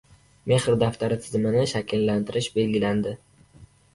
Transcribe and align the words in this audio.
"Mehr 0.51 0.63
daftari" 0.83 1.17
tizimini 1.25 1.65
shakllantirish 1.73 2.47
belgilandi 2.57 3.13